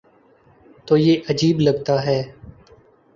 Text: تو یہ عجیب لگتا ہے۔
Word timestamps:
تو 0.85 0.97
یہ 0.97 1.15
عجیب 1.29 1.59
لگتا 1.59 2.05
ہے۔ 2.05 2.21